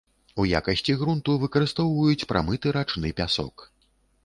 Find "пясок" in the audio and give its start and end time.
3.23-3.55